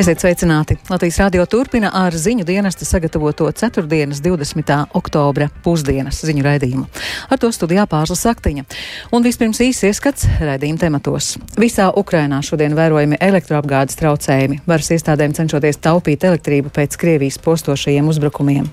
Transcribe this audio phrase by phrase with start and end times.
[0.00, 0.78] Esiet sveicināti!
[0.88, 3.82] Latvijas radio turpina ar ziņu dienesta sagatavoto 4.
[3.84, 4.72] 20.
[4.96, 6.86] oktobra pusdienas ziņu raidījumu.
[7.28, 8.64] Ar to studijā pārsla saktiņa.
[9.12, 11.34] Un vispirms īsi ieskats raidījuma tematos.
[11.60, 14.62] Visā Ukrainā šodien vērojami elektroapgādes traucējumi.
[14.64, 18.72] Varas iestādēm cenšoties taupīt elektrību pēc Krievijas postošajiem uzbrukumiem.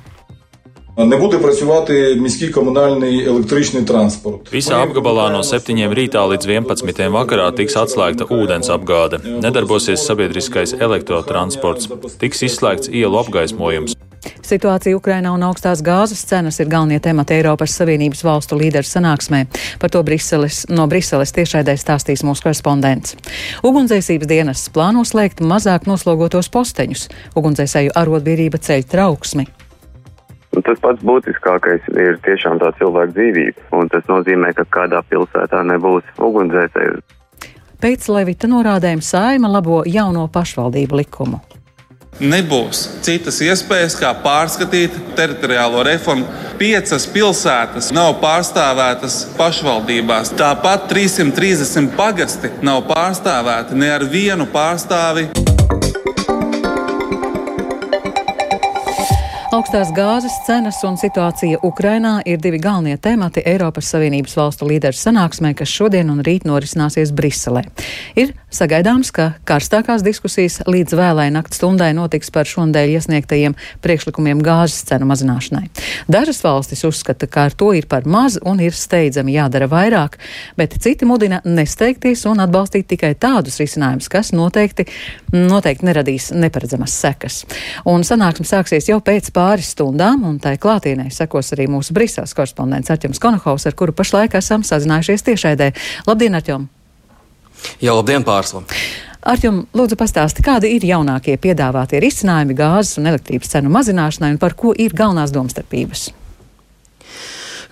[0.99, 4.53] Не буде працювати міський комунальний електричний транспорт.
[4.53, 9.17] Visā apgabalā no 7 rītā līdz 11 vakarā tiks atslēgta ūdens apgāde.
[9.41, 11.89] Nedarbosies sabiedriskais elektrotransports,
[12.21, 13.97] tiks izslēgts ielu apgaismojums.
[14.45, 19.47] Situācija Ukrainā un augstās gāzes cenas ir galvenie temati Eiropas Savienības valstu līderu sanāksmē.
[19.81, 23.17] Par to Briseles, no Briseles tiešraidē stāstīs mūsu korespondents.
[23.65, 27.09] Ugunsdzēsības dienas plāno slēgt mazāk noslogotos posteņus.
[27.33, 29.49] Ugunsdzēsēju arotbiedrība ceļ trauksmi.
[30.58, 33.68] Un tas pats būtiskākais ir tiešām tā cilvēka dzīvība.
[33.78, 37.04] Un tas nozīmē, ka kādā pilsētā nebūs ugunsdzēsēju.
[37.78, 41.44] Pēc Levita norādēm saima labo jauno pašvaldību likumu.
[42.18, 46.26] Nebūs citas iespējas, kā pārskatīt teritoriālo reformu.
[46.58, 50.34] Piecas pilsētas nav pārstāvētas pašvaldībās.
[50.40, 55.28] Tāpat 330 pagasti nav pārstāvēti ne ar vienu pārstāvi.
[59.48, 65.54] Augstās gāzes cenas un situācija Ukrainā ir divi galvenie temati Eiropas Savienības valstu līderu sanāksmē,
[65.56, 67.62] kas šodien un rīt norisināsies Briselē.
[68.20, 73.56] Ir sagaidāms, ka karstākās diskusijas līdz vēlai nakts stundai notiks par šonadēļ iesniegtajiem
[73.86, 75.70] priekšlikumiem gāzes cenu mazināšanai.
[76.12, 80.20] Dažas valstis uzskata, ka ar to ir par maz un ir steidzami jādara vairāk,
[80.60, 84.90] bet citi mudina nesteigties un atbalstīt tikai tādus risinājumus, kas noteikti,
[85.32, 87.42] noteikti neradīs neparedzamas sekas.
[87.88, 92.90] Un sanāksme sāksies jau pēc pāris stundām, un tai klātienē sekos arī mūsu Briseles korespondents
[92.94, 95.72] Arķems Konohaus, ar kuru pašlaik esam sazinājušies tiešraidē.
[96.10, 96.68] Labdien, Arķem!
[97.82, 98.64] Jā, labdien, pārsla!
[99.28, 104.56] Arķem, lūdzu pastāsti, kādi ir jaunākie piedāvātie risinājumi gāzes un elektrības cenu mazināšanai un par
[104.56, 106.08] ko ir galvenās domstarpības?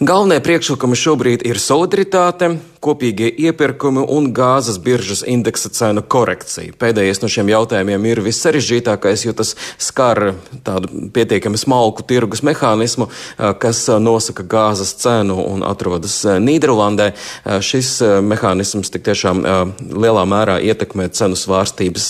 [0.04, 6.75] Galvenie priekšlikumi šobrīd ir solidaritāte, kopīgie iepirkumi un gāzes biržas indeksa cenu korekcija.
[6.81, 10.35] Pēdējais no šiem jautājumiem ir vissarežģītākais, jo tas skar
[10.66, 13.09] tādu pietiekami smalku tirgus mehānismu,
[13.62, 17.12] kas nosaka gāzes cenu un atrodas Nīderlandē.
[17.66, 19.41] Šis mehānisms tik tiešām
[19.95, 22.07] lielā mērā ietekmē cenu svārstības,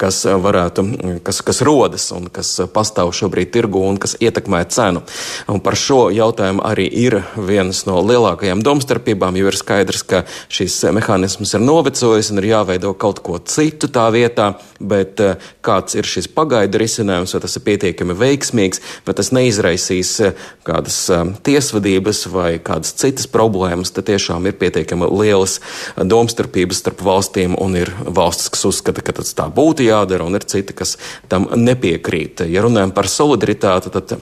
[0.00, 0.86] kas varētu,
[1.26, 5.04] kas, kas rodas un kas pastāv šobrīd tirgu un kas ietekmē cenu.
[5.52, 10.15] Un par šo jautājumu arī ir vienas no lielākajām domstarpībām, jo ir skaidrs, ka
[10.52, 15.96] šis mehānisms ir novecojis un ir jāveido kaut ko citu tā vietā, bet eh, kāds
[15.98, 21.24] ir šis pagaidu risinājums, vai tas ir pietiekami veiksmīgs, vai tas neizraisīs eh, kādas eh,
[21.46, 25.58] tiesvedības vai kādas citas problēmas, tad tiešām ir pietiekami lielas
[25.96, 30.46] domstarpības starp valstīm un ir valstis, kas uzskata, ka tas tā būtu jādara, un ir
[30.48, 30.96] citi, kas
[31.32, 32.46] tam nepiekrīt.
[32.50, 34.18] Ja runājam par solidaritāti, tad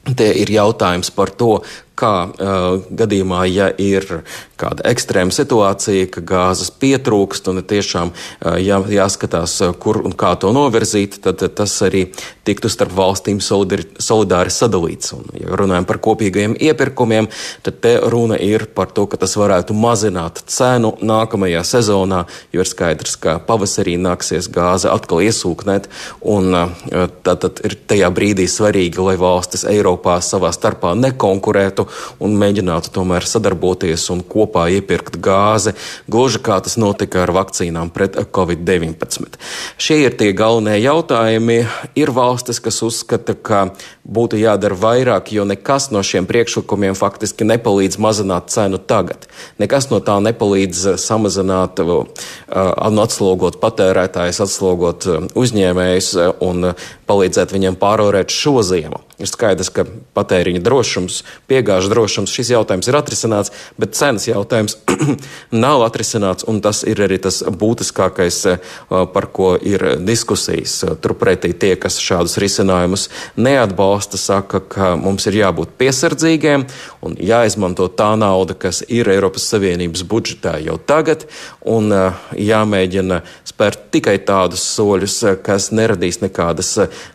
[0.00, 1.58] Te ir jautājums par to,
[1.98, 4.22] kā uh, gadījumā, ja ir
[4.60, 10.52] kāda ekstrēma situācija, ka gāzes pietrūkst un tiešām uh, jā, jāskatās, kur un kā to
[10.56, 12.06] novirzīt, tad tas arī
[12.48, 15.12] tiktu starp valstīm solidari, solidāri sadalīts.
[15.16, 17.28] Un, ja runājam par kopīgajiem iepirkumiem,
[17.66, 22.24] tad te runa ir par to, ka tas varētu mazināt cenu nākamajā sezonā,
[22.54, 25.90] jo ir skaidrs, ka pavasarī nāksies gāze atkal iesūknēt,
[26.32, 31.79] un uh, tad ir tajā brīdī svarīgi, lai valstis Eiropā savā starpā nekonkurētu
[32.22, 35.74] un mēģinātu tomēr sadarboties un kopā iepirkt gāzi,
[36.10, 39.38] gluži kā tas notika ar vakcīnām pret Covid-19.
[39.80, 41.60] Šie ir tie galvenie jautājumi.
[41.98, 43.70] Ir valstis, kas uzskata, ka
[44.10, 49.28] būtu jādara vairāk, jo nekas no šiem priekšlikumiem faktiski nepalīdz mazināt cenu tagad.
[49.62, 52.08] Nekas no tā nepalīdz samazināt, uh,
[52.50, 55.06] atslogot patērētājus, atslogot
[55.38, 56.10] uzņēmējus
[56.44, 56.72] un
[57.10, 59.00] palīdzēt viņiem pārvarēt šo ziemu.
[59.20, 59.84] Ir skaidrs, ka
[60.16, 61.18] patēriņa drošums,
[61.50, 64.78] piegāžu drošums, šis jautājums ir atrisināts, bet cenas jautājums
[65.64, 70.78] nav atrisināts, un tas ir arī tas būtiskākais, eh, par ko ir diskusijas.
[71.04, 76.66] Turpretī tie, kas šādus risinājumus neatbalsta, saka, ka mums ir jābūt piesardzīgiem
[77.04, 81.26] un jāizmanto tā nauda, kas ir Eiropas Savienības budžetā jau tagad,
[81.66, 83.20] un eh, jāmēģina
[83.50, 86.70] spērt tikai tādus soļus, kas neradīs nekādas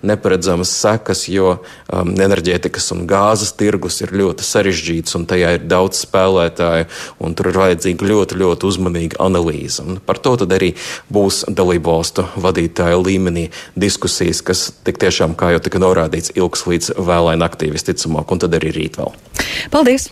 [0.06, 6.04] neparedzamas sekas, jo um, enerģētikas un gāzes tirgus ir ļoti sarežģīts un tajā ir daudz
[6.06, 6.88] spēlētāju,
[7.24, 9.84] un tur ir vajadzīga ļoti, ļoti uzmanīga analīze.
[9.86, 10.74] Un par to tad arī
[11.14, 13.48] būs dalību valstu vadītāju līmenī
[13.80, 18.56] diskusijas, kas tik tiešām, kā jau tika norādīts, ilgs līdz vēlai naktī visticamāk, un tad
[18.58, 19.14] arī rīt vēl.
[19.74, 20.10] Paldies!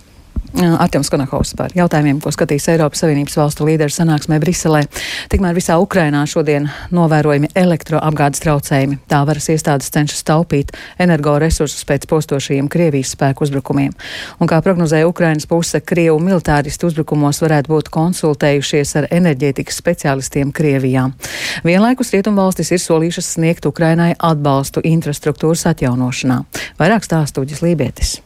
[0.53, 4.83] Artjams Konakovs par jautājumiem, ko skatīs Eiropas Savienības valstu līderu sanāksmē Briselē.
[5.31, 8.99] Tikmēr visā Ukrainā šodien novērojami elektroapgādes traucējumi.
[9.09, 13.95] Tā varas iestādes cenšas taupīt energoresursus pēc postošajiem Krievijas spēku uzbrukumiem.
[14.39, 21.07] Un kā prognozēja Ukrainas puse, Krievu militāristu uzbrukumos varētu būt konsultējušies ar enerģētikas speciālistiem Krievijā.
[21.65, 26.43] Vienlaikus Rietumvalstis ir solījušas sniegt Ukrainai atbalstu infrastruktūras atjaunošanā.
[26.77, 28.19] Vairāk stāstūģis Lībietis.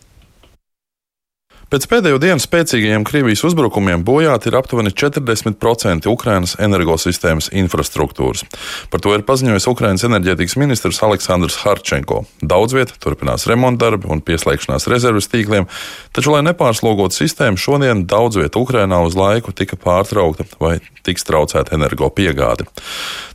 [1.67, 8.45] Pēc pēdējo dienu spēcīgajiem Krievijas uzbrukumiem bojāti ir aptuveni 40% Ukrainas energosistēmas infrastruktūras.
[8.87, 12.21] Par to ir paziņojis Ukrainas enerģētikas ministrs Aleksandrs Harčenko.
[12.39, 15.67] Daudz vietā turpinās remontdarbi un pieslēgšanās rezerves tīkliem,
[16.15, 21.75] taču, lai nepārslogotu sistēmu, šodien daudz vietā Ukrainā uz laiku tika pārtraukta vai tiks traucēta
[21.75, 22.63] energo piegāde.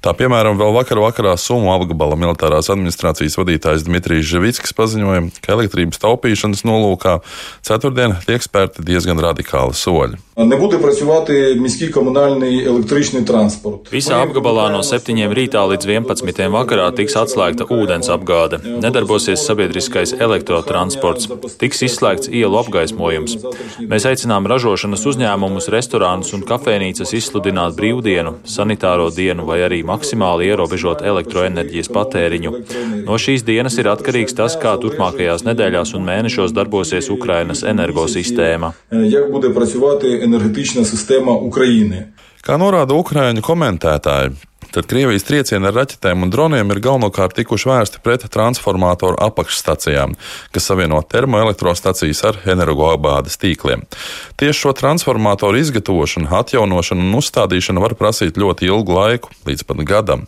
[0.00, 6.00] Tā piemēram, vēl vakar vakarā Sumu apgabala militārās administrācijas vadītājs Dmitrijs Ževickis paziņoja, ka elektrības
[6.02, 7.18] taupīšanas nolūkā
[7.64, 10.20] ceturtdien tiek spērti diezgan radikāli soļi.
[10.37, 13.93] Не буде працювати міський комунальний електричний транспорт.
[13.93, 18.59] Visā apgabalā no 7 rītā līdz 11 vakarā tiks atslēgta ūdens apgāde.
[18.83, 21.25] Nedarbosies sabiedriskais elektrotransports,
[21.57, 23.33] tiks izslēgts ielu apgaismojums.
[23.81, 31.01] Mēs aicinām ražošanas uzņēmumus, restorānus un kafejnīcas izsludināt brīvdienu, sanitāro dienu vai arī maksimāli ierobežot
[31.01, 32.53] elektroenerģijas patēriņu.
[33.09, 38.73] No šīs dienas ir atkarīgs tas, kā turpmākajās nedēļās un mēnešos darbosies Ukrainas energosistēma.
[40.21, 42.07] Як буде працювати енергетична система України?
[42.43, 44.31] Kā norāda Ukrāņu komentētāji,
[44.72, 50.14] tad Krievijas triecieni ar raķetēm un droniem ir galvenokārt tikuši vērsti pret transformatoru apakšstacijām,
[50.54, 53.84] kas savieno termoelektrostacijas ar energoapgādes tīkliem.
[54.40, 60.24] Tieši šo transformatoru izgatavošanu, atjaunošanu un uzstādīšanu var prasīt ļoti ilgu laiku, līdz pat gadam.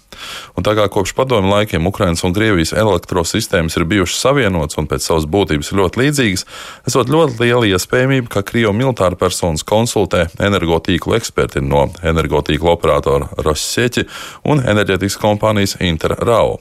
[0.58, 5.06] Un tā kā kopš padomju laikiem Ukrainas un Krievijas elektrosistēmas ir bijušas savienotas un pēc
[5.08, 6.47] savas būtības ļoti līdzīgas,
[6.90, 14.06] esot ļoti liela iespējamība, ka Krievu militāra personas konsultē energotīklu eksperti no energotīklu operatora Rossieķi
[14.42, 16.58] un enerģētikas kompānijas Interrao.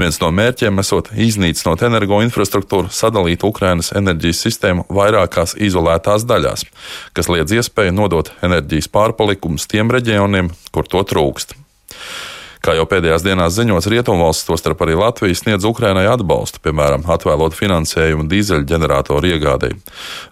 [0.00, 6.66] Viens no mērķiem esot iznīcinot energoinfrastruktūru, sadalīt Ukrainas enerģijas sistēmu vairākās izolētās daļās,
[7.16, 11.56] kas liedz iespēju nodot enerģijas pārpalikumus tiem reģioniem, kur to trūkst.
[12.64, 18.24] Kā jau pēdējās dienās ziņots, Rietumvalsts, tostarp arī Latvija, sniedz Ukrainai atbalstu, piemēram, atvēlot finansējumu
[18.30, 19.76] dīzeļģeneratoru iegādēji.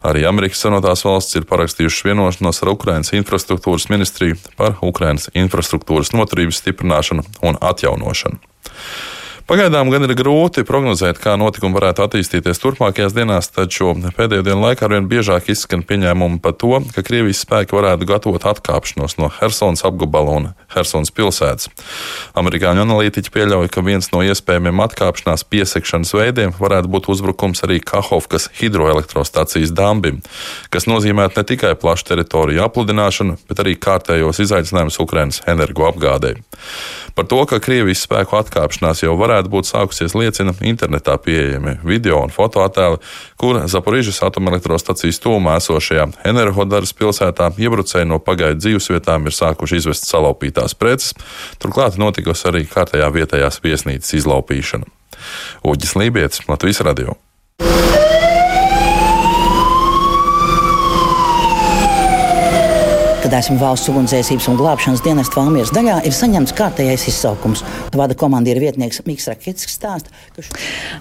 [0.09, 6.63] Arī Amerikas Savienotās valsts ir parakstījušas vienošanos ar Ukrainas infrastruktūras ministriju par Ukrainas infrastruktūras noturības
[6.65, 8.41] stiprināšanu un atjaunošanu.
[9.43, 14.87] Pagaidām gan ir grūti prognozēt, kā notikumi varētu attīstīties turpmākajās dienās, taču pēdējo dienu laikā
[14.87, 20.37] arvien biežāk izskan pieņēmumi par to, ka Krievijas spēki varētu gatavot atkāpšanos no Helsonas apgabala
[20.39, 20.47] un
[20.77, 21.73] Helsonas pilsētas.
[22.39, 28.47] Amerikāņu analītiķi pieļauj, ka viens no iespējamiem atkāpšanās piesekšanas veidiem varētu būt uzbrukums arī Kahovkas
[28.61, 30.23] hidroelektrostacijas dambim,
[30.71, 36.45] kas nozīmētu ne tikai plašu teritoriju apludināšanu, bet arī kārtējos izaicinājumus Ukrainas energoapgādēji.
[37.15, 42.33] Par to, ka Krievijas spēku atkāpšanās jau varētu būt sākusies, liecina internetā pieejami video un
[42.33, 43.01] fotoattēli,
[43.41, 50.77] kur Zaporīžas atomelektrostacijas tūmā esošajā Energodaras pilsētā iebrucēji no pagaidu dzīvesvietām ir sākuši izvest salaupītās
[50.79, 51.13] preces,
[51.63, 54.89] turklāt notikusi arī kārtējā vietējās viesnīcas izlaupīšana.
[55.69, 57.21] Uģis Lībijams, Latvijas Radio.
[63.39, 67.63] Esmu valsts ugunsdzēsības un glābšanas dienesta Valmieras daļā, ir saņemts kārtējais izsaukums.
[67.97, 70.43] Vada komandieru vietnieks Mikls Rakits stāsta, ka.
[70.45, 70.51] Š...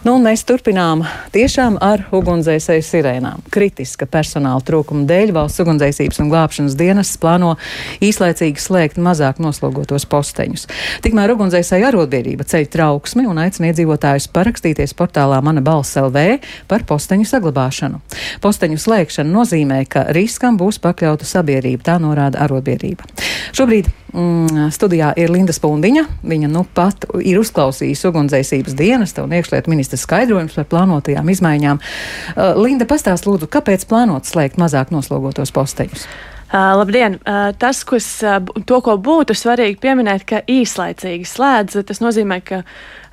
[0.06, 1.04] Nu, mēs turpinām
[1.36, 3.44] tiešām ar ugunsdzēsēju sirēnām.
[3.52, 7.58] Kritiska personāla trūkuma dēļ valsts ugunsdzēsības un glābšanas dienests plāno
[8.00, 10.68] īslaicīgi slēgt mazāk noslogotos posteņus.
[11.04, 16.40] Tikmēr ugunsdzēsēja arotbiedrība ceļ trauksmi un aicina iedzīvotājus parakstīties portālā Mana balss LV
[16.72, 18.00] par posteņu saglabāšanu.
[18.42, 21.84] Posteņu slēgšana nozīmē, ka riskam būs pakļauta sabiedrība.
[21.92, 23.08] Tā norāda arotbiedrība.
[23.56, 26.06] Šobrīd mm, studijā ir Linda Spundiņa.
[26.28, 31.82] Viņa nu pat ir uzklausījusi ugunsdzēsības dienesta un iekšlietu ministra skaidrojums par plānotajām izmaiņām.
[31.82, 36.08] Uh, Linda, pastāst lūdzu, kāpēc plānot slēgt mazāk noslogotos posteņus?
[36.52, 37.14] Uh, labdien!
[37.16, 42.58] Uh, tas, kas, uh, to, ko būtu svarīgi pieminēt, ka īslaicīgi slēdz, tas nozīmē, ka
[42.60, 42.66] uh,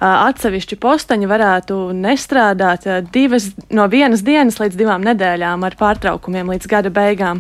[0.03, 6.67] atsevišķi posteņi varētu nestrādāt uh, divas, no vienas dienas līdz divām nedēļām ar pārtraukumiem līdz
[6.73, 7.38] gada beigām.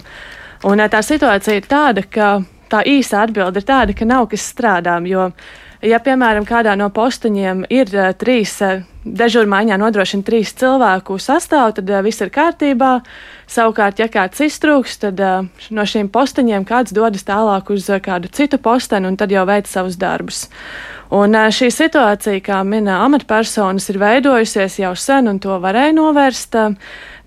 [0.66, 4.98] Un tā situācija ir tāda, ka tā īsa atbilde ir tāda, ka nav kas strādā.
[5.06, 5.30] Jo,
[5.84, 11.92] ja, piemēram, kādā no posteņiem ir uh, trīs, uh, dežūrmaiņā nodrošina trīs cilvēku sastāvu, tad
[11.92, 12.98] uh, viss ir kārtībā.
[13.48, 15.22] Savukārt, ja kāds iztrūks, tad
[15.72, 19.96] no šiem posteņiem kāds dodas tālāk uz kādu citu posteni un tad jau veic savus
[19.96, 20.48] darbus.
[21.08, 26.58] Un šī situācija, kā minēja amatpersonas, ir veidojusies jau sen, un to varēja novērst.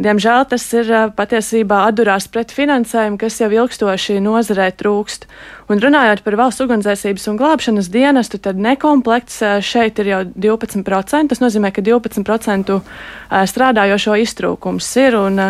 [0.01, 5.27] Diemžēl tas ir patiesībā atdurās pret finansējumu, kas jau ilgstoši nozarē trūkst.
[5.71, 11.29] Un runājot par valsts ugunsdzēsības un glābšanas dienestu, tad nekomplekts šeit ir jau 12%.
[11.31, 12.79] Tas nozīmē, ka 12%
[13.53, 15.17] strādājošo iztrūkums ir.
[15.21, 15.41] Un,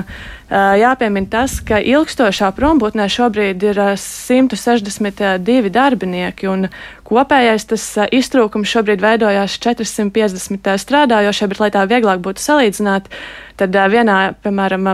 [0.51, 6.67] jāpiemina tas, ka ilgstošā prombūtnē šobrīd ir 162 darbinieki, un
[7.11, 13.11] kopējais tas iztrūkums šobrīd veidojās 450 strādājošie, bet, lai tā vieglāk būtu salīdzināt,
[13.59, 14.93] tad vienā, piemēram,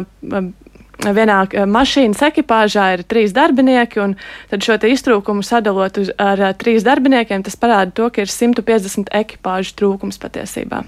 [1.05, 4.15] vienā eh, mašīnas ekipāžā ir trīs darbinieki, un
[4.51, 9.11] tad šo iztrūkumu sadalot uz, ar uh, trīs darbiniekiem, tas parāda to, ka ir 150
[9.13, 10.83] ekipāžu trūkums patiesībā.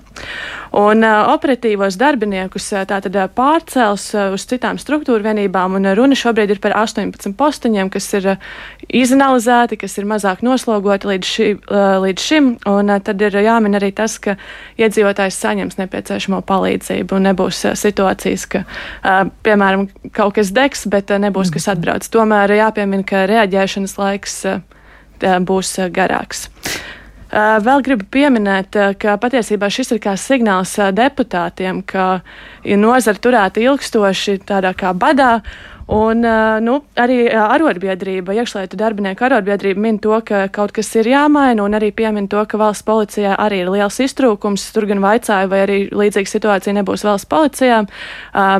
[0.80, 5.96] Un uh, operatīvos darbiniekus uh, tātad uh, pārcels uh, uz citām struktūra vienībām, un uh,
[5.98, 8.50] runa šobrīd ir par 18 posteņiem, kas ir uh,
[8.89, 13.78] izanalizēti, kas ir mazāk noslogoti līdz, ši, uh, līdz šim, un uh, tad ir jāmin
[13.78, 14.38] arī tas, ka
[14.80, 21.12] iedzīvotājs saņems nepieciešamo palīdzību, un nebūs uh, situācijas, ka, uh, piemēram, kaut kas degs, bet
[21.12, 22.08] eh, nebūs kas atbrauc.
[22.12, 24.62] Tomēr jāpiemina, ka reaģēšanas laiks eh,
[25.20, 26.48] būs eh, garāks.
[27.29, 32.24] Vēl gribu pieminēt, ka patiesībā šis ir kā signāls deputātiem, ka
[32.65, 35.44] ja nozara turēta ilgstoši tādā kā badā,
[35.89, 36.22] Un
[36.62, 41.89] nu, arī arotbiedrība, iekšlietu darbinieku arotbiedrība min to, ka kaut kas ir jāmaina, un arī
[41.98, 44.67] piemin to, ka valsts policijā arī ir liels iztrūkums.
[44.75, 47.79] Tur gan vaicāja, vai arī līdzīga situācija nebūs valsts policijā.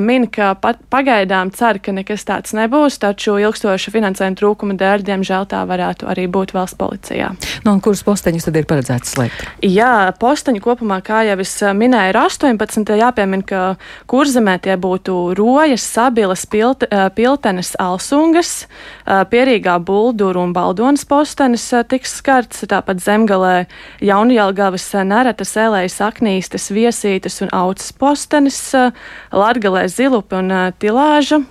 [0.02, 0.56] Min, ka
[0.90, 6.26] pagaidām cer, ka nekas tāds nebūs, taču ilgstoša finansējuma trūkuma dēļ, diemžēl, tā varētu arī
[6.26, 7.30] būt valsts policijā.
[7.62, 9.46] Nu, un kurus posteņus tad ir paredzēts slēgt?
[9.70, 12.94] Jā, posteņi kopumā, kā jau es minēju, ir 18.
[13.04, 13.62] Jāpiemina, ka
[14.10, 18.64] kurzemē tie būtu rojas, sabilas, pilti Piltenes Alsungas,
[19.04, 23.66] Pierīgā Bulduru un Baldonas postenis tiks skarts, tāpat zemgalē
[24.00, 28.62] Jaunjēlgavas Neretas, Elējas, Aknīstes, Viesītes un Aucas postenis,
[29.36, 31.42] Latgalē Zilupi un Tilāža,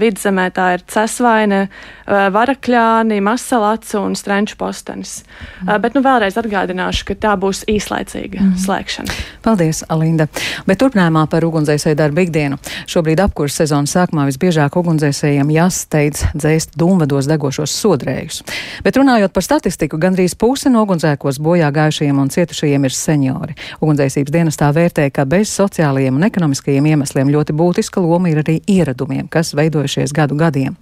[0.00, 1.66] vidzemē tā ir Cesvaine,
[2.08, 5.18] Varakļāni, Masalats un Strenču postenis.
[5.60, 5.74] Mm.
[5.84, 8.56] Bet nu vēlreiz atgādināšu, ka tā būs īslaicīga mm.
[8.64, 9.18] slēgšana.
[9.44, 10.24] Paldies, Alinda.
[10.64, 12.56] Bet turpinājumā par ugunsdzēsēju darbu ikdienu.
[12.88, 18.42] Šobrīd apkurss sezonas sākumā visbiežāk ugunsdzēsēju ugunsdzēsējiem jāsteidz dzēst dūmvados degošos sodrējus.
[18.84, 23.58] Bet runājot par statistiku, gandrīz puse no ugunsdzēkos bojā gājušajiem un cietušajiem ir seniori.
[23.80, 29.28] Ugunsdzēsības dienestā vērtē, ka bez sociālajiem un ekonomiskajiem iemesliem ļoti būtiska loma ir arī ieradumiem,
[29.28, 30.78] kas veidojušies gadu gadiem.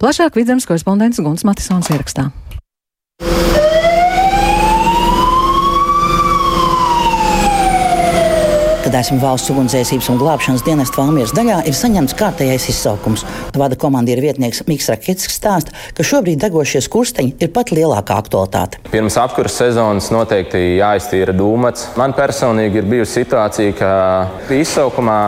[0.00, 2.30] Plašāk vidzemes korespondents Guns Matisons ierakstā.
[8.88, 13.24] Kad esmu valsts ugunsdzēsības un glābšanas dienesta Valmieras daļā, ir saņemts kārtējais izsaukums.
[13.58, 18.80] Vada komandieru vietnieks Mikls Rakets stāsta, ka šobrīd degošie kursteņi ir pat lielākā aktualitāte.
[18.88, 21.90] Pirms apkurses sezonas noteikti jāiztīra dūmats.
[22.00, 23.90] Man personīgi ir bijusi situācija, ka
[24.56, 25.18] izsaukumā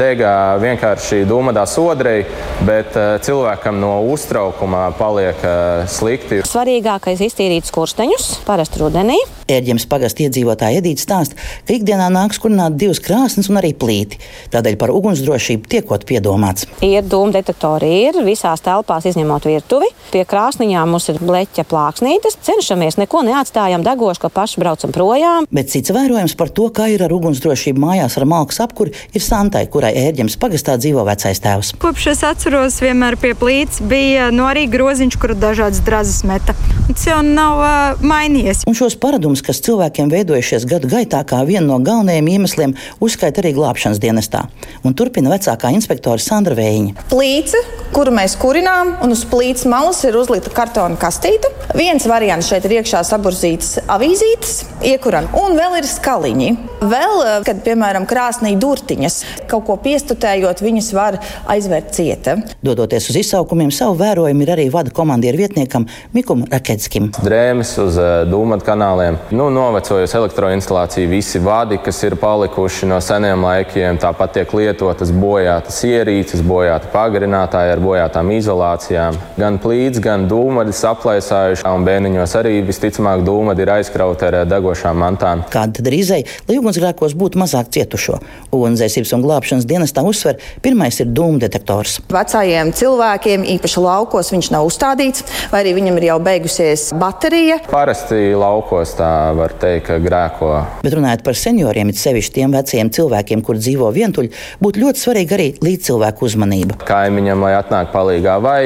[0.00, 2.22] degā vienkārši dūmadā sodrei,
[2.64, 6.40] bet eh, cilvēkam no uztraukuma paliek eh, slikti.
[6.48, 9.20] Svarīgākais ir iztīrīt skursteņus, parasti rudenī.
[9.52, 14.18] Ērģemes pagasta iedzīvotāja Edīte stāsta, ka ikdienā nāks kurināt divas krāsnes un arī plīti.
[14.52, 16.66] Tādēļ par ugunsdrošību tiekot piedomāts.
[16.82, 19.88] Ir dūmu detektori, ir visās telpās, izņemot virtuvi.
[20.12, 22.38] Pie krāsniņām mums ir bleķa plāksnītes.
[22.42, 25.46] Cenšamies neko neatstājam degošu, ka paši braucam projām.
[25.50, 29.66] Bet cits vērojums par to, kā ir ar ugunsdrošību mājās ar malkas apkuri, ir Santai,
[29.72, 31.74] kurai ērģems pagastā dzīvo vecais tēvs.
[31.82, 36.54] Kopš es atceros, vienmēr pie plīts bija no nu, arī groziņš, kur dažādas drazas meta.
[36.88, 38.64] Tas jau nav uh, mainījies.
[38.68, 43.54] Un šos paradumus, kas cilvēkiem veidojušies gadu gaitā, kā vienu no galvenajiem iemesliem, uzskaita arī
[43.56, 44.44] glābšanas dienestā.
[44.84, 47.06] Un turpina vecākā inspektore Sandra Vējiņa.
[47.10, 47.60] Plīce,
[47.94, 51.50] kuru mēs kurinām, un uz plīces malas ir uzlikta kartona kastīte.
[51.76, 54.58] Viens variants šeit ir iekšā saburzītas avīzītes,
[54.92, 56.50] iekuram, un vēl ir skaliņi.
[56.82, 59.18] Vēl, eh, kad, piemēram, krāsnī durtiņas,
[59.50, 61.18] kaut ko piestutējot, viņas var
[61.52, 62.36] aizvērt cieta.
[62.64, 67.10] Dodoties uz izsaukumiem, savu vērojumu ir arī vada komandieru vietniekam Mikum Raketskim.
[67.22, 73.44] Drēmes uz uh, dūmatu kanāliem, nu, novecojusi elektroinstalācija, visi vadi, kas ir palikuši no seniem
[73.46, 79.18] laikiem, tāpat tiek lietotas bojātas ierīces, bojāti pagarinātāji ar bojātām izolācijām.
[79.38, 85.44] Gan plīts, gan dūmaļi aplaisājuši, un bēniņos arī visticamāk dūmaļi ir aizkrauti ar degošām mantām.
[85.52, 88.18] Kāda tad ir izēja, lai ugunsgrēkos būtu mazāk cietušo?
[88.54, 91.98] Ugunsdzēsības un glābšanas dienestā uzsver, pirmais ir dūmu detektors.
[92.12, 97.60] Vecajiem cilvēkiem, īpaši laukos, viņš nav uzstādīts, vai arī viņam ir jau beigusies baterija.
[97.70, 100.52] Parasti laukos tā var teikt, ka grēko.
[100.84, 104.30] Bet runājot par senioriem, it sevišķi tiem veciem cilvēkiem, kur dzīvo vientuļi,
[104.62, 106.78] būtu ļoti svarīga arī līdzcilvēku uzmanība.
[106.88, 108.62] Kaimiņam, lai atnāk palīgā, vai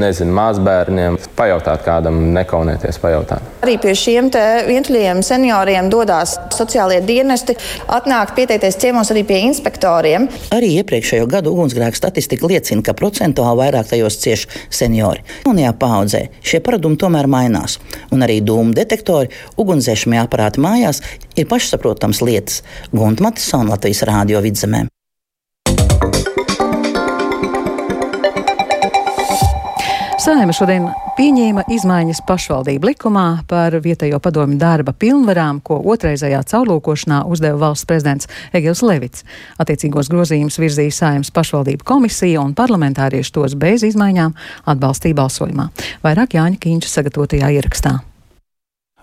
[0.00, 3.44] nezinu, mazbērniem, pajautāt kādam, nekaunēties pajautāt.
[3.64, 4.30] Arī pie šiem
[4.68, 7.56] vientuļiem senioriem dodas sociālie dienesti,
[7.92, 10.28] atnāk pieteikties ciemos arī pie inspektoriem.
[10.54, 15.24] Arī iepriekšējo gadu ugunsgrēku statistika liecina, ka procentuāli vairāk tajos cieš seniori.
[15.44, 17.78] Jaunajā paudzē šie paradumi tomēr mainās,
[18.14, 21.02] un arī dūmu detektori, ugunsdzēsmie aparāti mājās
[21.36, 22.62] ir pašsaprotams lietas.
[22.92, 24.86] Gunta Matisona Latvijas Rādio vidzemē.
[30.24, 30.86] Saima šodien
[31.18, 38.30] pieņēma izmaiņas pašvaldību likumā par vietējo padomu darba pilnvarām, ko otrreizējā caurlūkošanā uzdeva valsts prezidents
[38.56, 39.26] Egils Levits.
[39.60, 44.32] Attiecīgos grozījumus virzīja Saimas pašvaldību komisija un parlamentārieši tos bez izmaiņām
[44.64, 45.68] atbalstīja balsojumā.
[46.08, 47.98] Vairāk Jāņa Kīņša sagatavotajā ierakstā.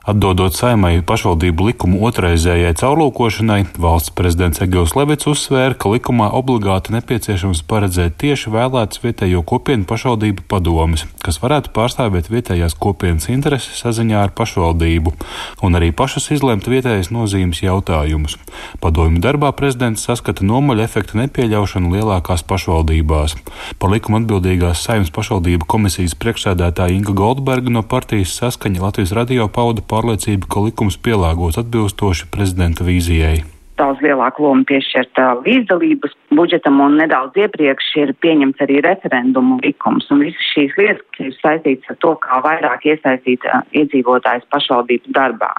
[0.02, 7.62] Atdodot saimai pašvaldību likumu otrreizējai caurlūkošanai, valsts prezidents Egils Levits uzsvēra, ka likumā obligāti nepieciešams
[7.70, 14.34] paredzēt tieši vēlētas vietējo kopienu pašvaldību padomes, kas varētu pārstāvēt vietējās kopienas intereses saziņā ar
[14.34, 15.14] pašvaldību
[15.62, 18.40] un arī pašas izlemt vietējas nozīmes jautājumus.
[18.82, 23.38] Padomju darbā prezidents saskata nomaļa efekta nepieļaušanu lielākās pašvaldībās.
[23.78, 29.86] Par likumu atbildīgās saimnes pašvaldību komisijas priekšsēdētāja Inga Goldberga no partijas saskaņa Latvijas radio pauda
[29.92, 33.42] pārliecība, ka likums pielāgots atbilstoši prezidenta vīzijai
[33.82, 40.10] daudz lielāku lomu piešķirt līdzdalības budžetam, un nedaudz iepriekš ir pieņemts arī referendumu likums.
[40.14, 43.48] Un visas šīs lietas ir saistītas ar to, kā vairāk iesaistīt
[43.82, 45.52] iedzīvotājs pašvaldību darbā.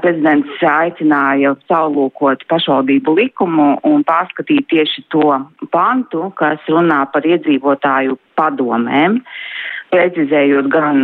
[0.00, 5.26] Prezidents aicināja caurlūkot pašvaldību likumu un pārskatīt tieši to
[5.74, 9.20] pantu, kas runā par iedzīvotāju padomēm
[9.90, 11.00] precizējot gan,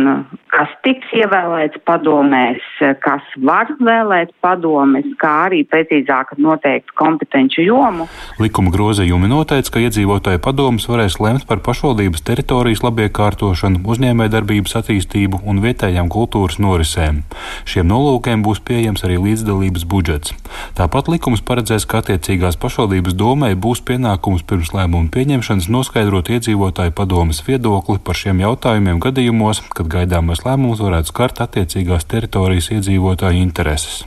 [0.51, 2.63] kas tiks ievēlēts padomēs,
[3.03, 8.07] kas var vēlēt padomēs, kā arī precīzāk noteikt kompetenci jomu.
[8.41, 15.61] Likuma grozījumi noteica, ka iedzīvotāju padomus varēs lemt par pašvaldības teritorijas labiekārtošanu, uzņēmējdarbības attīstību un
[15.65, 17.23] vietējām kultūras norisēm.
[17.67, 20.35] Šiem nolūkiem būs pieejams arī līdzdalības budžets.
[20.79, 26.95] Tāpat likums paredzēs, ka attiecīgās pašvaldības domai būs pienākums pirms lēmumu pieņemšanas noskaidrot iedzīvotāju
[27.27, 34.05] padomas viedokli par šiem jautājumiem gadījumos, kad gaidāmais lēmums varētu skart attiecīgās teritorijas iedzīvotāju intereses.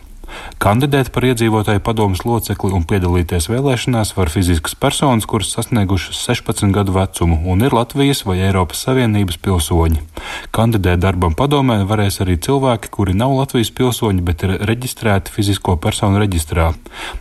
[0.62, 6.96] Kandidēt par iedzīvotāju padomus locekli un piedalīties vēlēšanās var fiziskas personas, kuras sasniegušas 16 gadu
[6.96, 10.00] vecumu un ir Latvijas vai Eiropas Savienības pilsoņi.
[10.54, 16.22] Kandidēt darbam padomē varēs arī cilvēki, kuri nav Latvijas pilsoņi, bet ir reģistrēti fizisko personu
[16.22, 16.72] reģistrā.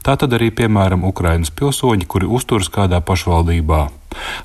[0.05, 3.89] Tātad arī, piemēram, Ukrainas pilsoņi, kuri uzturas kādā pašvaldībā.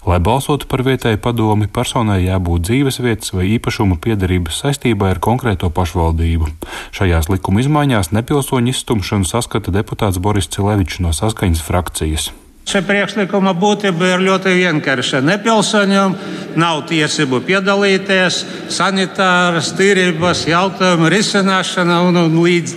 [0.04, 5.72] Lai balsotu par vietēju padomi, personai jābūt dzīves vietas vai īpašuma piedarības saistībā ar konkrēto
[5.72, 6.52] pašvaldību.
[6.94, 12.32] Šajās likuma izmaiņās nepilsoņu izstumšanu saskata deputāts Boris Cilevičs no saskaņas frakcijas.
[12.64, 15.20] Šī priekšlikuma būtība ir ļoti vienkārša.
[15.20, 16.14] Nepilsoņiem
[16.56, 18.38] nav tiesību piedalīties
[18.72, 22.76] sanitāras, tīrības jautājumu risināšanā un, un līdz,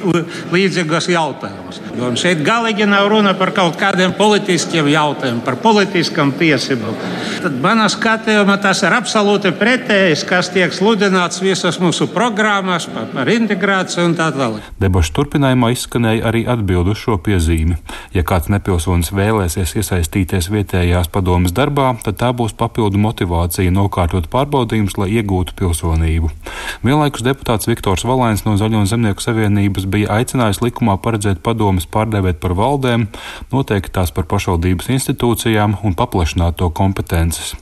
[0.52, 1.80] līdzīgas jautājumus.
[1.97, 7.00] Un šeit galīgi nav runa par kaut kādiem politiskiem jautājumiem, par politiskām tiesībām.
[7.41, 13.32] Tad manā skatījumā tas ir absolūti pretējs, kas tiek sludināts visas mūsu programmas par, par
[13.34, 14.67] integrāciju un tā tālāk.
[14.84, 17.80] Debašu turpinājumā izskanēja arī atbildu šo piezīmi.
[18.13, 24.97] Ja kāds nepilsonis vēlēsies iesaistīties vietējās padomas darbā, tad tā būs papildu motivācija nokārtot pārbaudījumus,
[25.01, 26.31] lai iegūtu pilsonību.
[26.85, 32.41] Vienlaikus deputāts Viktors Valēns no Zaļo un Zemnieku savienības bija aicinājis likumā paredzēt padomas pārdēvēt
[32.43, 33.07] par valdēm,
[33.53, 37.53] noteikt tās par pašvaldības institūcijām un paplašināt to kompetences.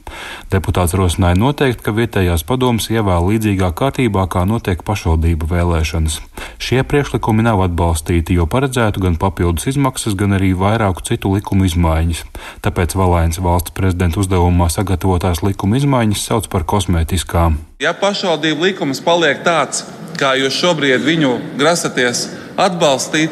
[0.54, 6.20] Deputāts rosināja noteikt, ka vietējās padomas ievēl līdzīgā kārtībā, kā notiek pašvaldību vēlēšanas.
[6.62, 12.05] Šie priekšlikumi nav atbalstīti, jo paredzētu gan papildus izmaksas, gan arī vairāku citu likumu izmaiņu
[12.06, 12.24] izmaiņas.
[12.62, 17.58] Tāpēc Valēns valsts prezidenta uzdevumā sagatavotās likuma izmaiņas sauc par kosmētiskām.
[17.80, 19.86] Ja pašvaldību likums paliek tāds,
[20.18, 23.32] kā jūs šobrīd viņu grasaties atbalstīt,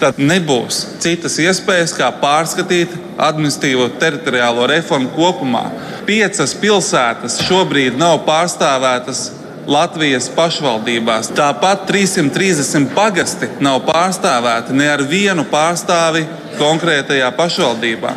[0.00, 5.70] tad nebūs citas iespējas, kā pārskatīt administratīvo teritoriālo reformu kopumā.
[6.06, 9.30] Piecas pilsētas šobrīd nav pārstāvētas
[9.66, 11.32] Latvijas pašvaldībās.
[11.34, 16.22] Tāpat 330 pagasti nav pārstāvēti ne ar vienu pārstāvi
[16.58, 18.12] konkrētajā pašvaldībā.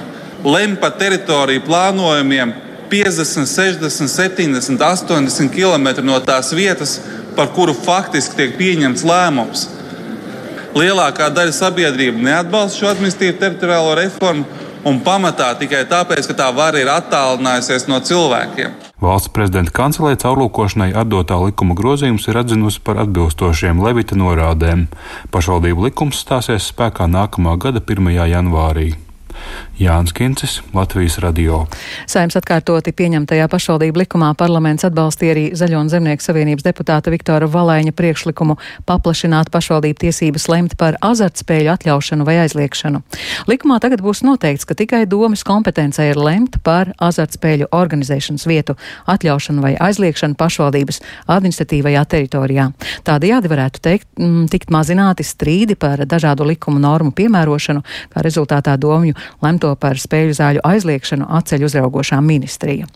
[0.45, 2.53] Lem par teritoriju plānojumiem
[2.89, 6.99] 50, 60, 70, 80 km no tās vietas,
[7.35, 9.67] par kuru faktiski tiek pieņemts lēmums.
[10.77, 14.45] Lielākā daļa sabiedrība neatbalsta šo administratīvo teritoriālo reformu
[14.85, 18.88] un pamatā tikai tāpēc, ka tā vara ir attālinājusies no cilvēkiem.
[18.99, 24.89] Valsts prezidenta kancelē caurlūkošanai atdotā likuma grozījums ir atzinusi par atbilstošiem Levita norādēm.
[25.31, 28.11] Pašvaldību likums stāsies spēkā nākamā gada 1.
[28.27, 28.89] janvārī.
[29.79, 31.61] Jānis Kincis, Latvijas radio.
[32.09, 37.93] Saimnes atkārtoti pieņemtajā pašvaldību likumā parlaments atbalstīja arī Zaļo un Zemnieku savienības deputāta Viktora Valēņa
[37.95, 38.57] priekšlikumu
[38.89, 43.01] paplašināt pašvaldību tiesības lemt par azartspēļu atļaušanu vai aizliekšanu.
[43.47, 48.75] Likumā tagad būs noteikts, ka tikai domas kompetencē ir lemt par azartspēļu organizēšanas vietu
[49.09, 50.99] atļaušanu vai aizliekšanu pašvaldības
[51.31, 52.67] administratīvajā teritorijā.
[53.07, 58.75] Tādējādi varētu teikt, m, mm, tikt mazināti strīdi par dažādu likumu normu piemērošanu, kā rezultātā
[58.77, 62.87] domju lemto par spēļu zāļu aizliekšanu atceļ uzraugošā ministrija.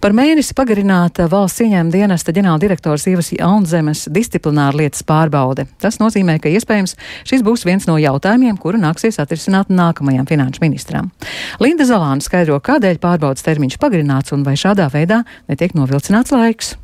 [0.00, 5.66] Par mēnesi pagarināta valsts ieņēmuma dienesta ģenerāldirektors Ievas Jaunzemes disciplināra lietas pārbaude.
[5.82, 6.96] Tas nozīmē, ka iespējams
[7.28, 11.12] šis būs viens no jautājumiem, kuru nāksies atrisināt nākamajam finanšu ministram.
[11.60, 16.76] Linda Zalāna skaidro, kādēļ pārbaudas termiņš pagarināts un vai šādā veidā netiek novilcināts laiks.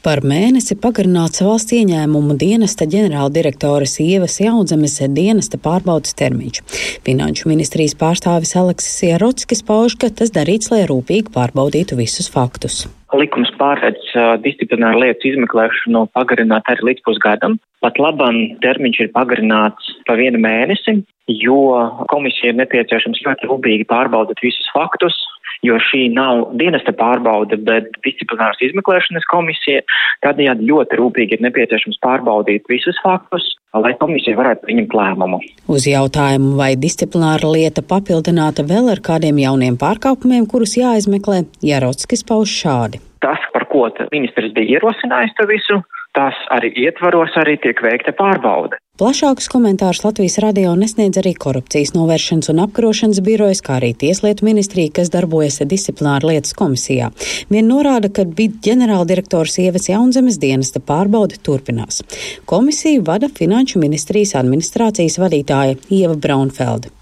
[0.00, 6.62] Par mēnesi pagarināts valsts ieņēmumu dienesta ģenerāldirektoras Ievas Jaunzemes dienesta pārbaudas termiņš.
[7.04, 12.86] Finanšu ministrijas pārstāvis Aleksis Ierotskis pauž, ka tas darīts, lai rūpīgi pārbaudītu visus faktus.
[13.12, 17.58] Likums pārredz uh, disciplināru lietu izmeklēšanu pagarināt arī līdz pusgadam.
[17.84, 21.02] Pat labam termiņš ir pagarināts pa vienu mēnesi,
[21.44, 21.60] jo
[22.08, 25.20] komisija ir nepieciešams ļoti rūpīgi pārbaudīt visus faktus,
[25.66, 29.82] jo šī nav dienesta pārbaude, bet disciplināras izmeklēšanas komisija.
[30.24, 33.46] Tādējādi ļoti rūpīgi ir nepieciešams pārbaudīt visus faktus,
[33.76, 35.40] lai komisija varētu pieņemt lēmumu.
[35.70, 42.52] Uz jautājumu, vai disciplināra lieta papildināta vēl ar kādiem jauniem pārkāpumiem, kurus jāizmeklē, Jarotskis pauž
[42.62, 43.02] šādi.
[43.20, 45.82] Tas, par ko ministrs bija ierosinājis to visu,
[46.16, 48.80] tas arī ietvaros arī tiek veikta pārbaude.
[49.00, 54.92] Plašākus komentārus Latvijas radio nesniedz arī korupcijas novēršanas un apkarošanas birojas, kā arī Tieslietu ministrija,
[54.98, 57.08] kas darbojas disciplināra lietas komisijā.
[57.48, 62.02] Vien norāda, ka bija ģenerāldirektors Ievas Jaunzemes dienesta pārbaude turpinās.
[62.44, 66.92] Komisiju vada Finanšu ministrijas administrācijas vadītāja Ieva Braunfelde.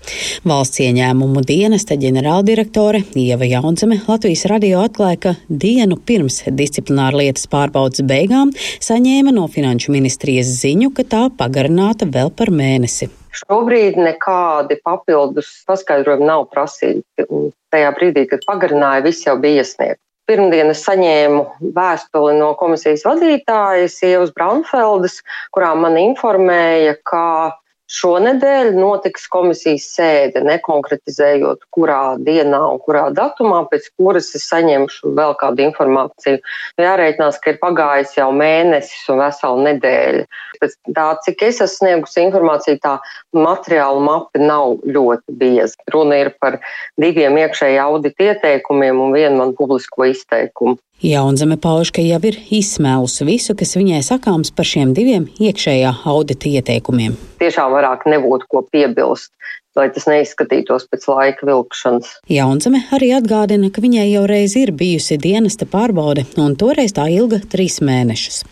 [0.48, 8.06] Valsts ieņēmumu dienesta ģenerāldirektore Ieva Jaunzeme Latvijas radio atklāja, ka dienu pirms disciplināra lietas pārbaudas
[8.06, 13.08] beigām saņēma no Finanšu ministrijas ziņu, ka tā pagarināja pagarināta vēl par mēnesi.
[13.32, 17.24] Šobrīd nekādi papildus paskaidrojumi nav prasīti.
[17.30, 20.02] Un tajā brīdī, kad pagarināja, viss jau bija iesniegts.
[20.28, 25.22] Pirmdien es saņēmu vēstuli no komisijas vadītājas Ievas Braunfeldes,
[25.52, 27.56] kurā man informēja, ka
[27.88, 35.32] Šonedēļ notiks komisijas sēde, nekonkretizējot, kurā dienā un kurā datumā, pēc kuras es saņemšu vēl
[35.40, 36.42] kādu informāciju.
[36.84, 40.26] Jārēķinās, ka ir pagājis jau mēnesis un vesela nedēļa.
[40.60, 42.98] Pēc tā, cik es esmu sniegusi informāciju, tā
[43.32, 45.88] materiāla mape nav ļoti bieza.
[45.94, 46.58] Runa ir par
[47.00, 50.76] diviem iekšēji audita ieteikumiem un vienu man publisko izteikumu.
[50.98, 56.50] Jaunzeme pauž, ka jau ir izsmēlusi visu, kas viņai sakāms par šiem diviem iekšējā audita
[56.50, 57.14] ieteikumiem.
[57.38, 59.30] Tiešām vairāk nebūtu ko piebilst,
[59.78, 62.16] lai tas neizskatītos pēc laika vilkšanas.
[62.34, 67.38] Jaunzeme arī atgādina, ka viņai jau reiz ir bijusi dienesta pārbaude, un toreiz tā ilga
[67.46, 68.42] trīs mēnešus.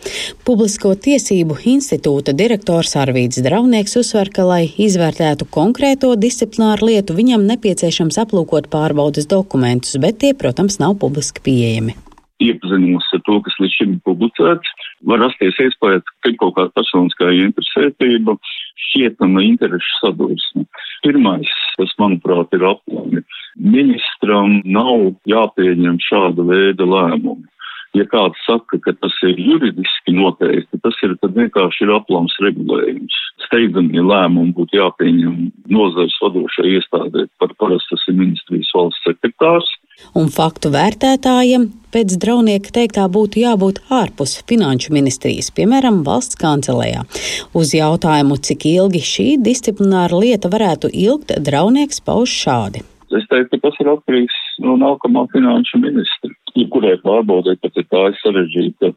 [0.47, 8.23] Publisko tiesību institūta direktors Arvīts Draunieks uzsver, ka, lai izvērtētu konkrēto disciplināru lietu, viņam nepieciešams
[8.23, 11.99] aplūkot pārbaudas dokumentus, bet tie, protams, nav publiski pieejami
[12.43, 16.73] iepazinos ar to, kas līdz šim ir publicēts, var rasties iespējas, ka ir kaut kāda
[16.77, 18.37] personiskā interesētība,
[18.87, 20.65] šķietama interešu sadursme.
[21.05, 23.23] Pirmais, kas, manuprāt, ir aplami.
[23.57, 27.47] Ministram nav jāpieņem šāda veida lēmumi.
[27.95, 33.15] Ja kāds saka, ka tas ir juridiski noteikti, tas ir vienkārši ir aplams regulējums.
[33.47, 35.37] Steidzamie lēmumi būtu jāpieņem
[35.73, 39.71] nozars vadošai iestādē, par parasti tas ir ministrijas valsts sekretārs
[40.17, 47.05] un faktu vērtētājiem pēc draunieka teiktā būtu jābūt ārpus finanšu ministrijas, piemēram, valsts kancelējā.
[47.57, 52.83] Uz jautājumu, cik ilgi šī disciplināra lieta varētu ilgt, draunieks pauž šādi.
[53.15, 56.33] Es teiktu, ka tas ir atkarīgs no nākamā finanšu ministra.
[56.57, 58.91] Jebkurai pārbaudē, pat ir tā sarežģīta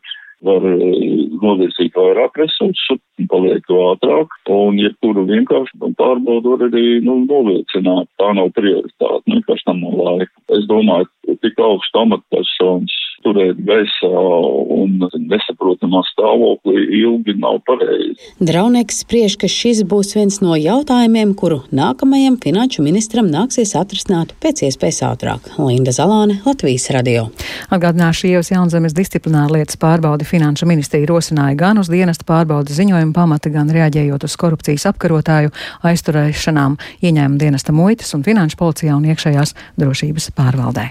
[0.47, 2.99] var eh, novirzīt vairāk resursu,
[3.31, 8.09] paliek ātrāk, un jebkuru ja vienkārši pārbaudu var arī nu, novilcināt.
[8.21, 10.45] Tā nav prioritāte, vienkārši tam nav laika.
[10.57, 11.11] Es domāju,
[11.45, 12.99] tik augstu amatpersonas
[13.31, 14.99] turēt gaisā un
[15.31, 18.17] nesaprotamā stāvoklī ilgi nav pareizi.
[18.43, 24.65] Draunieks spriež, ka šis būs viens no jautājumiem, kuru nākamajam finanšu ministram nāksies atrisināt pēc
[24.69, 25.51] iespējas ātrāk.
[25.61, 27.29] Linda Zalāne, Latvijas radio.
[27.71, 33.53] Atgādināšu, Ievas Jaunzemes disciplināra lietas pārbaudi Finanšu ministrija rosināja gan uz dienesta pārbaudas ziņojumu pamata,
[33.55, 35.55] gan reaģējot uz korupcijas apkarotāju
[35.87, 40.91] aizturēšanām ieņēmuma dienesta muitas un finanšu policijā un iekšējās drošības pārvaldē.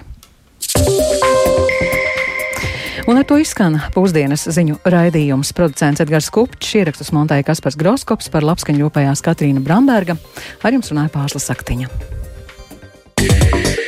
[3.09, 5.49] Un ar to izskan pusdienas ziņu raidījums.
[5.57, 10.19] Producents Edgars Kupčs, ierakstus montēja Kaspars Groskops, par labskaņu ļopējās Katrīna Bramberga.
[10.61, 11.89] Ar jums runāja Pārsla Saktiņa.
[13.19, 13.78] Yeah.